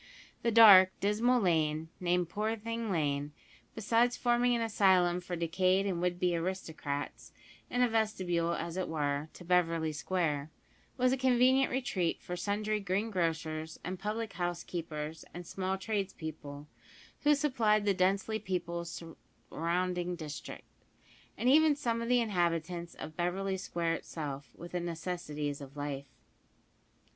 The 0.41 0.49
dark, 0.49 0.99
dismal 0.99 1.39
lane, 1.39 1.89
named 1.99 2.27
Poorthing 2.27 2.89
Lane, 2.89 3.33
besides 3.75 4.17
forming 4.17 4.55
an 4.55 4.61
asylum 4.63 5.21
for 5.21 5.35
decayed 5.35 5.85
and 5.85 6.01
would 6.01 6.19
be 6.19 6.35
aristocrats, 6.35 7.31
and 7.69 7.83
a 7.83 7.87
vestibule, 7.87 8.55
as 8.55 8.77
it 8.77 8.87
were, 8.89 9.29
to 9.33 9.45
Beverly 9.45 9.91
Square, 9.91 10.49
was 10.97 11.11
a 11.11 11.17
convenient 11.17 11.69
retreat 11.71 12.19
for 12.19 12.35
sundry 12.35 12.79
green 12.79 13.11
grocers 13.11 13.79
and 13.83 13.99
public 13.99 14.33
house 14.33 14.63
keepers 14.63 15.23
and 15.35 15.45
small 15.45 15.77
trades 15.77 16.13
people, 16.13 16.67
who 17.19 17.35
supplied 17.35 17.85
the 17.85 17.93
densely 17.93 18.39
peopled 18.39 18.87
surrounding 18.87 20.15
district, 20.15 20.65
and 21.37 21.47
even 21.47 21.75
some 21.75 22.01
of 22.01 22.09
the 22.09 22.21
inhabitants 22.21 22.95
of 22.95 23.15
Beverly 23.15 23.55
Square 23.55 23.93
itself, 23.93 24.49
with 24.55 24.71
the 24.71 24.79
necessaries 24.79 25.61
of 25.61 25.77
life. 25.77 26.07